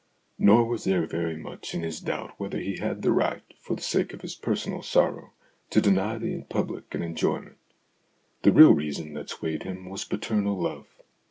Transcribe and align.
Nor 0.39 0.65
was 0.65 0.85
there 0.85 1.05
very 1.05 1.37
much 1.37 1.75
in 1.75 1.83
his 1.83 1.99
doubt 2.01 2.33
whether 2.39 2.57
he 2.57 2.77
had 2.77 3.03
the 3.03 3.11
right, 3.11 3.43
for 3.59 3.75
the 3.75 3.83
sake 3.83 4.13
of 4.15 4.21
his 4.21 4.33
personal 4.33 4.81
sorrow, 4.81 5.31
to 5.69 5.79
deny 5.79 6.17
the 6.17 6.41
public 6.49 6.95
an 6.95 7.03
enjoyment. 7.03 7.57
The 8.41 8.51
real 8.51 8.73
reason 8.73 9.13
that 9.13 9.29
swayed 9.29 9.61
him 9.61 9.87
was 9.87 10.03
paternal 10.03 10.59
love. 10.59 10.87